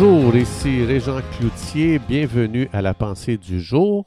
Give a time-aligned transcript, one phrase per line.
[0.00, 4.06] Bonjour, ici Régent Cloutier, bienvenue à la pensée du jour.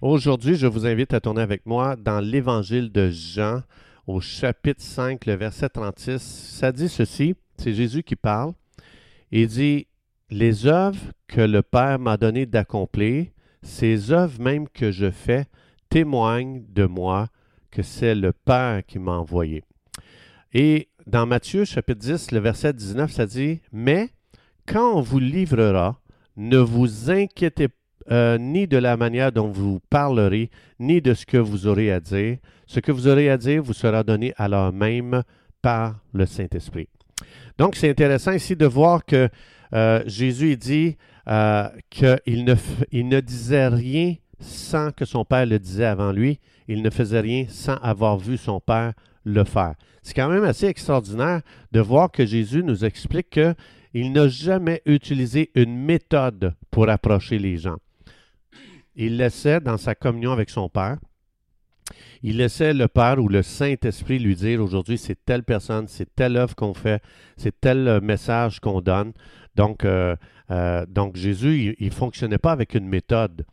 [0.00, 3.60] Aujourd'hui, je vous invite à tourner avec moi dans l'évangile de Jean
[4.06, 6.22] au chapitre 5, le verset 36.
[6.22, 8.54] Ça dit ceci, c'est Jésus qui parle.
[9.30, 9.88] Il dit,
[10.30, 13.26] Les œuvres que le Père m'a donné d'accomplir,
[13.60, 15.44] ces œuvres même que je fais,
[15.90, 17.28] témoignent de moi
[17.70, 19.64] que c'est le Père qui m'a envoyé.
[20.54, 24.08] Et dans Matthieu chapitre 10, le verset 19, ça dit, Mais
[24.66, 26.00] quand on vous livrera,
[26.36, 27.68] ne vous inquiétez
[28.10, 32.00] euh, ni de la manière dont vous parlerez, ni de ce que vous aurez à
[32.00, 32.38] dire.
[32.66, 35.22] Ce que vous aurez à dire vous sera donné alors même
[35.62, 36.88] par le Saint-Esprit.
[37.58, 39.28] Donc, c'est intéressant ici de voir que
[39.72, 40.96] euh, Jésus dit
[41.26, 42.54] euh, qu'il ne,
[42.92, 46.38] ne disait rien sans que son Père le disait avant lui.
[46.68, 48.92] Il ne faisait rien sans avoir vu son Père
[49.24, 49.74] le faire.
[50.02, 51.40] C'est quand même assez extraordinaire
[51.72, 53.54] de voir que Jésus nous explique que
[53.98, 57.78] il n'a jamais utilisé une méthode pour approcher les gens.
[58.94, 60.98] Il laissait dans sa communion avec son Père,
[62.22, 66.36] il laissait le Père ou le Saint-Esprit lui dire aujourd'hui c'est telle personne, c'est telle
[66.36, 67.02] œuvre qu'on fait,
[67.38, 69.14] c'est tel message qu'on donne.
[69.54, 70.14] Donc, euh,
[70.50, 73.46] euh, donc Jésus, il ne fonctionnait pas avec une méthode.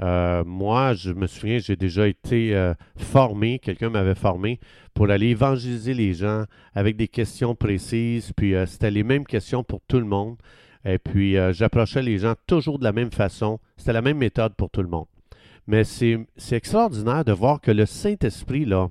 [0.00, 4.60] Euh, moi, je me souviens, j'ai déjà été euh, formé, quelqu'un m'avait formé
[4.94, 9.64] pour aller évangéliser les gens avec des questions précises, puis euh, c'était les mêmes questions
[9.64, 10.36] pour tout le monde.
[10.84, 13.58] Et puis, j'approchais les gens toujours de la même façon.
[13.76, 15.06] C'était la même méthode pour tout le monde.
[15.66, 18.88] Mais c'est extraordinaire de voir que le Saint-Esprit, là,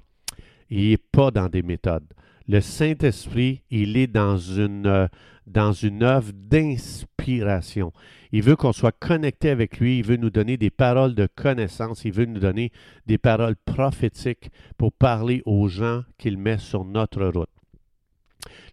[0.69, 2.05] il n'est pas dans des méthodes.
[2.47, 5.09] Le Saint-Esprit, il est dans une,
[5.47, 7.16] dans une œuvre d'inspiration.
[7.27, 12.05] Il veut qu'on soit connecté avec lui, il veut nous donner des paroles de connaissance,
[12.05, 12.71] il veut nous donner
[13.05, 17.49] des paroles prophétiques pour parler aux gens qu'il met sur notre route.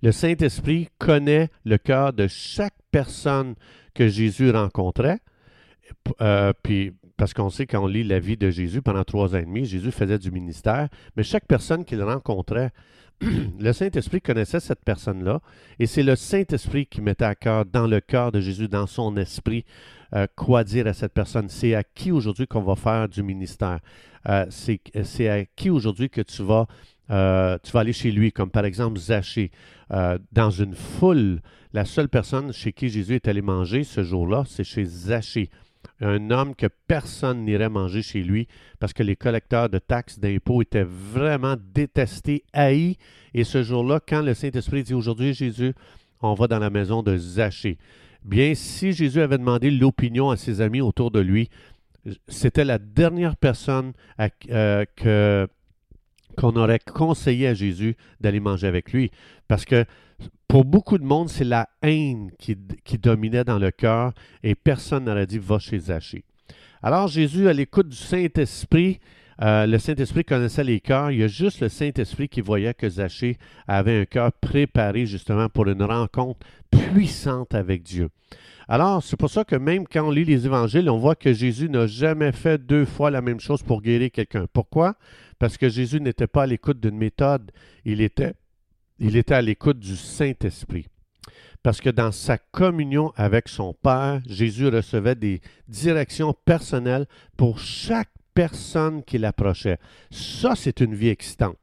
[0.02, 3.54] Le Saint-Esprit connaît le cœur de chaque personne
[3.94, 5.20] que Jésus rencontrait.
[6.20, 9.38] Euh, puis, parce qu'on sait quand on lit la vie de Jésus pendant trois ans
[9.38, 12.70] et demi, Jésus faisait du ministère, mais chaque personne qu'il rencontrait,
[13.60, 15.40] le Saint-Esprit connaissait cette personne-là,
[15.78, 19.16] et c'est le Saint-Esprit qui mettait à cœur, dans le cœur de Jésus, dans son
[19.16, 19.64] esprit,
[20.14, 21.48] euh, quoi dire à cette personne.
[21.48, 23.80] C'est à qui aujourd'hui qu'on va faire du ministère?
[24.28, 26.66] Euh, c'est à qui aujourd'hui que tu vas,
[27.10, 29.50] euh, tu aller chez lui, comme par exemple Zachée.
[30.32, 31.40] dans une foule,
[31.72, 35.50] la seule personne chez qui Jésus est allé manger ce jour-là, c'est chez Zachée
[36.00, 38.48] un homme que personne n'irait manger chez lui
[38.80, 42.96] parce que les collecteurs de taxes d'impôts étaient vraiment détestés, haïs.
[43.32, 45.74] Et ce jour-là, quand le Saint-Esprit dit aujourd'hui, Jésus,
[46.20, 47.78] on va dans la maison de Zachée.
[48.24, 51.50] Bien, si Jésus avait demandé l'opinion à ses amis autour de lui,
[52.28, 53.92] c'était la dernière personne
[54.50, 55.48] euh, que
[56.34, 59.10] qu'on aurait conseillé à Jésus d'aller manger avec lui.
[59.48, 59.84] Parce que
[60.48, 62.56] pour beaucoup de monde, c'est la haine qui,
[62.98, 64.12] dominait dans le cœur
[64.42, 66.24] et personne n'aurait dit va chez Zachée.
[66.82, 69.00] Alors Jésus, à l'écoute du Saint-Esprit,
[69.42, 71.10] euh, le Saint-Esprit connaissait les cœurs.
[71.10, 73.36] Il y a juste le Saint-Esprit qui voyait que Zachée
[73.66, 78.10] avait un cœur préparé justement pour une rencontre puissante avec Dieu.
[78.68, 81.68] Alors, c'est pour ça que même quand on lit les évangiles, on voit que Jésus
[81.68, 84.46] n'a jamais fait deux fois la même chose pour guérir quelqu'un.
[84.52, 84.96] Pourquoi?
[85.38, 87.50] Parce que Jésus n'était pas à l'écoute d'une méthode,
[87.84, 88.34] il était
[89.00, 90.86] il était à l'écoute du Saint-Esprit.
[91.62, 97.06] Parce que dans sa communion avec son Père, Jésus recevait des directions personnelles
[97.36, 99.78] pour chaque personne qu'il approchait.
[100.10, 101.56] Ça, c'est une vie excitante.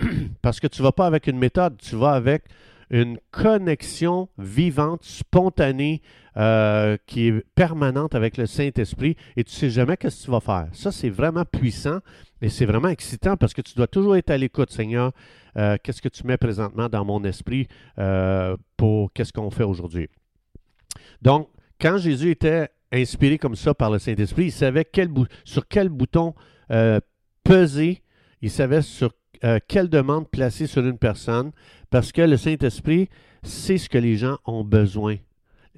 [0.42, 2.44] Parce que tu ne vas pas avec une méthode, tu vas avec
[2.90, 6.02] une connexion vivante, spontanée,
[6.36, 10.30] euh, qui est permanente avec le Saint-Esprit et tu ne sais jamais ce que tu
[10.30, 10.68] vas faire.
[10.72, 12.00] Ça, c'est vraiment puissant
[12.42, 15.12] et c'est vraiment excitant parce que tu dois toujours être à l'écoute, Seigneur.
[15.56, 17.68] Euh, qu'est-ce que tu mets présentement dans mon esprit
[17.98, 20.08] euh, pour qu'est-ce qu'on fait aujourd'hui?
[21.22, 21.48] Donc,
[21.80, 24.86] quand Jésus était inspiré comme ça par le Saint-Esprit, il savait
[25.44, 26.34] sur quel bouton
[27.44, 28.02] peser,
[28.42, 29.12] il savait sur
[29.68, 31.52] quelle demande placer sur une personne,
[31.90, 33.08] parce que le Saint-Esprit
[33.42, 35.16] sait ce que les gens ont besoin.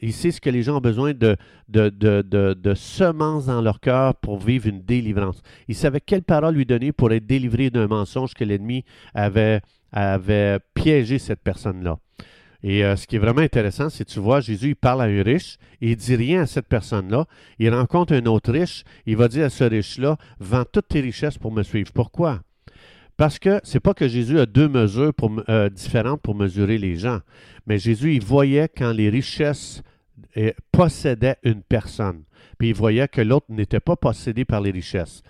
[0.02, 1.36] Il sait ce que les gens ont besoin de,
[1.68, 5.42] de, de, semences dans leur cœur pour vivre une délivrance.
[5.68, 9.62] Il savait quelle parole lui donner pour être délivré d'un mensonge que l'ennemi avait,
[9.92, 11.98] avait piégé cette personne-là.
[12.68, 15.22] Et euh, ce qui est vraiment intéressant, c'est tu vois, Jésus, il parle à un
[15.22, 17.26] riche, et il dit rien à cette personne-là.
[17.60, 21.38] Il rencontre un autre riche, il va dire à ce riche-là, vends toutes tes richesses
[21.38, 21.92] pour me suivre.
[21.94, 22.40] Pourquoi?
[23.16, 25.12] Parce que c'est pas que Jésus a deux mesures
[25.48, 27.20] euh, différentes pour mesurer les gens,
[27.68, 29.84] mais Jésus, il voyait quand les richesses
[30.36, 32.24] euh, possédaient une personne,
[32.58, 35.22] puis il voyait que l'autre n'était pas possédé par les richesses.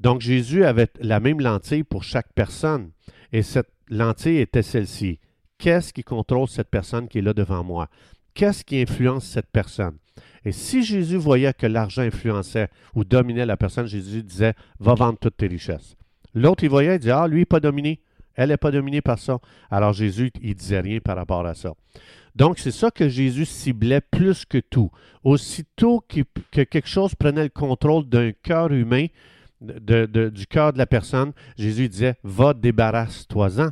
[0.00, 2.92] Donc Jésus avait la même lentille pour chaque personne,
[3.30, 5.18] et cette lentille était celle-ci.
[5.62, 7.88] Qu'est-ce qui contrôle cette personne qui est là devant moi?
[8.34, 9.96] qu'est-ce qui influence cette personne?
[10.44, 15.18] Et si Jésus voyait que l'argent influençait ou dominait la personne, Jésus disait, va vendre
[15.20, 15.96] toutes tes richesses.
[16.34, 18.00] L'autre, il voyait, il disait, ah, lui, il n'est pas dominé.
[18.34, 19.38] Elle n'est pas dominée par ça.
[19.70, 21.72] Alors Jésus, il disait rien par rapport à ça.
[22.34, 24.90] Donc, c'est ça que Jésus ciblait plus que tout.
[25.22, 29.06] Aussitôt que quelque chose prenait le contrôle d'un cœur humain,
[29.60, 33.68] du cœur de la personne, Jésus disait, va, débarrasse-toi-en.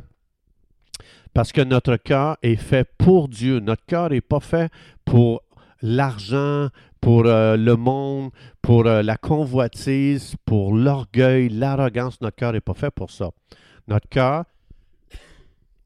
[1.33, 3.59] Parce que notre cœur est fait pour Dieu.
[3.59, 4.71] Notre cœur n'est pas fait
[5.05, 5.41] pour
[5.81, 6.69] l'argent,
[6.99, 8.31] pour euh, le monde,
[8.61, 12.21] pour euh, la convoitise, pour l'orgueil, l'arrogance.
[12.21, 13.31] Notre cœur n'est pas fait pour ça.
[13.87, 14.45] Notre cœur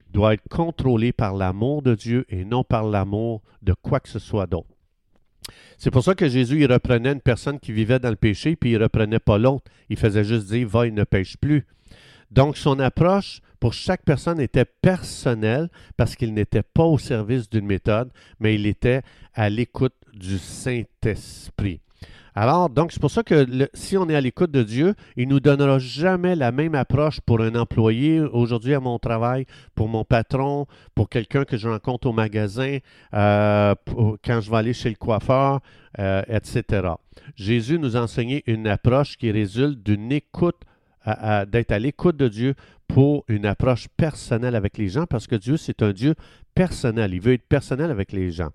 [0.10, 4.20] doit être contrôlé par l'amour de Dieu et non par l'amour de quoi que ce
[4.20, 4.70] soit d'autre.
[5.78, 8.72] C'est pour ça que Jésus, il reprenait une personne qui vivait dans le péché, puis
[8.72, 9.66] il ne reprenait pas l'autre.
[9.90, 11.66] Il faisait juste dire, va, il ne pêche plus.
[12.32, 17.66] Donc, son approche pour chaque personne était personnelle parce qu'il n'était pas au service d'une
[17.66, 19.02] méthode, mais il était
[19.34, 21.82] à l'écoute du Saint-Esprit.
[22.36, 25.34] Alors, donc, c'est pour ça que si on est à l'écoute de Dieu, il ne
[25.34, 30.04] nous donnera jamais la même approche pour un employé aujourd'hui à mon travail, pour mon
[30.04, 32.78] patron, pour quelqu'un que je rencontre au magasin,
[33.16, 33.74] euh,
[34.24, 35.60] quand je vais aller chez le coiffeur,
[35.98, 36.90] euh, etc.
[37.36, 40.62] Jésus nous a enseigné une approche qui résulte d'une écoute,
[41.48, 42.56] d'être à l'écoute de Dieu
[42.88, 46.16] pour une approche personnelle avec les gens, parce que Dieu, c'est un Dieu
[46.54, 47.14] personnel.
[47.14, 48.50] Il veut être personnel avec les gens.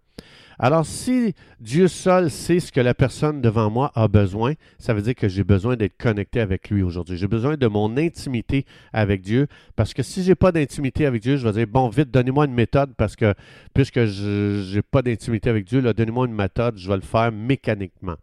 [0.63, 5.01] Alors, si Dieu seul sait ce que la personne devant moi a besoin, ça veut
[5.01, 7.17] dire que j'ai besoin d'être connecté avec lui aujourd'hui.
[7.17, 11.23] J'ai besoin de mon intimité avec Dieu, parce que si je n'ai pas d'intimité avec
[11.23, 13.33] Dieu, je vais dire, bon, vite, donnez-moi une méthode, parce que
[13.73, 18.17] puisque je n'ai pas d'intimité avec Dieu, donnez-moi une méthode, je vais le faire mécaniquement.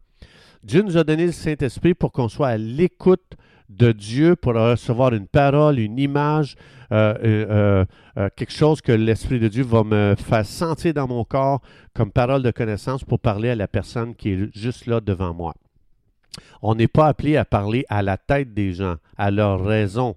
[0.63, 3.35] Dieu nous a donné le Saint-Esprit pour qu'on soit à l'écoute
[3.69, 6.55] de Dieu pour recevoir une parole, une image,
[6.91, 7.85] euh, euh,
[8.17, 11.61] euh, quelque chose que l'Esprit de Dieu va me faire sentir dans mon corps
[11.93, 15.53] comme parole de connaissance pour parler à la personne qui est juste là devant moi.
[16.61, 20.15] On n'est pas appelé à parler à la tête des gens, à leur raison.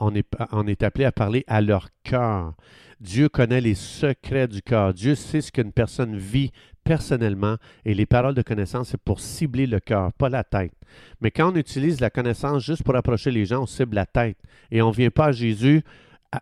[0.00, 2.54] on, est, on est appelé à parler à leur cœur.
[3.00, 4.94] Dieu connaît les secrets du cœur.
[4.94, 6.50] Dieu sait ce qu'une personne vit
[6.88, 10.72] personnellement et les paroles de connaissance, c'est pour cibler le cœur, pas la tête.
[11.20, 14.38] Mais quand on utilise la connaissance juste pour approcher les gens, on cible la tête.
[14.70, 15.82] Et on ne vient pas à Jésus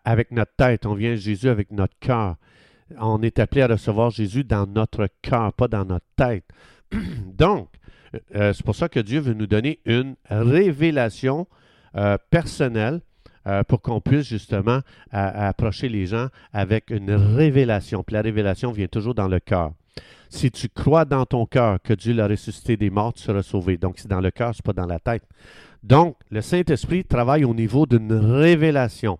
[0.04, 2.36] avec notre tête, on vient à Jésus avec notre cœur.
[2.96, 6.44] On est appelé à recevoir Jésus dans notre cœur, pas dans notre tête.
[7.36, 7.68] Donc,
[8.36, 11.48] euh, c'est pour ça que Dieu veut nous donner une révélation
[11.96, 13.00] euh, personnelle
[13.48, 18.04] euh, pour qu'on puisse justement approcher les gens avec une révélation.
[18.04, 19.72] Puis la révélation vient toujours dans le cœur.
[20.28, 23.76] Si tu crois dans ton cœur que Dieu l'a ressuscité des morts, tu seras sauvé.
[23.76, 25.22] Donc, c'est dans le cœur, ce pas dans la tête.
[25.82, 29.18] Donc, le Saint-Esprit travaille au niveau d'une révélation.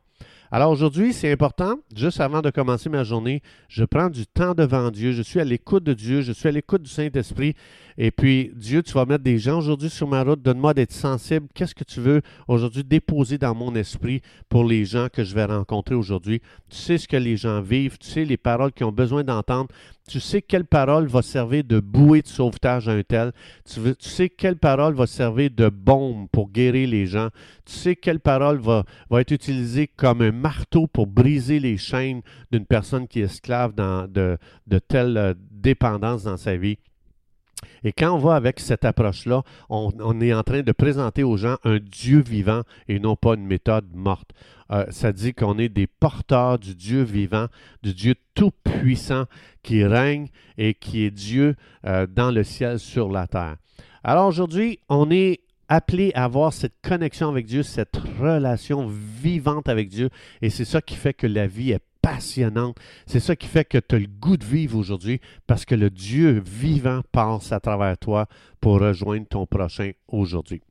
[0.53, 4.93] Alors aujourd'hui, c'est important, juste avant de commencer ma journée, je prends du temps devant
[4.93, 7.55] Dieu, je suis à l'écoute de Dieu, je suis à l'écoute du Saint-Esprit.
[7.99, 11.49] Et puis, Dieu, tu vas mettre des gens aujourd'hui sur ma route, donne-moi d'être sensible.
[11.53, 15.47] Qu'est-ce que tu veux aujourd'hui déposer dans mon esprit pour les gens que je vais
[15.47, 16.41] rencontrer aujourd'hui?
[16.71, 19.69] Tu sais ce que les gens vivent, tu sais les paroles qu'ils ont besoin d'entendre.
[20.09, 23.33] Tu sais quelle parole va servir de bouée de sauvetage à un tel.
[23.65, 27.31] Tu, sais quelle parole va servir de bombe pour guérir les gens.
[27.65, 32.23] Tu sais quelle parole va, être utilisée comme un marteau pour briser les chaînes
[32.53, 36.79] d'une personne qui est esclave de, de telle euh, dépendance dans sa vie.
[37.85, 41.57] Et quand on va avec cette approche-là, on, est en train de présenter aux gens
[41.65, 44.31] un Dieu vivant et non pas une méthode morte.
[44.71, 47.47] Euh, ça dit qu'on est des porteurs du Dieu vivant,
[47.83, 49.25] du Dieu tout-puissant
[49.65, 53.57] qui règne et qui est Dieu euh, dans le ciel, sur la terre.
[54.05, 59.89] Alors aujourd'hui, on est appelé à avoir cette connexion avec Dieu, cette relation vivante avec
[59.89, 60.11] Dieu,
[60.43, 62.77] et c'est ça qui fait que la vie est passionnante.
[63.07, 65.91] C'est ça qui fait que tu as le goût de vivre aujourd'hui parce que le
[65.91, 68.29] Dieu vivant passe à travers toi
[68.61, 70.63] pour rejoindre ton prochain aujourd'hui.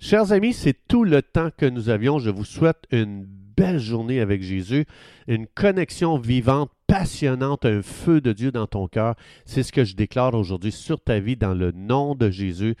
[0.00, 2.18] Chers amis, c'est tout le temps que nous avions.
[2.18, 3.26] Je vous souhaite une
[3.62, 4.86] belle journée avec Jésus,
[5.28, 9.14] une connexion vivante, passionnante, un feu de Dieu dans ton cœur.
[9.44, 12.74] C'est ce que je déclare aujourd'hui sur ta vie dans le nom de Jésus.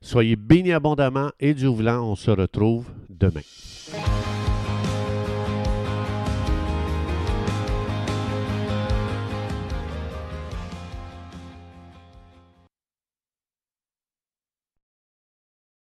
[0.00, 3.42] Soyez bénis abondamment et Dieu voulant, on se retrouve demain.